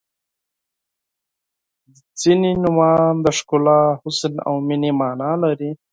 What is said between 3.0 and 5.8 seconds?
د ښکلا، حسن او مینې معنا لري.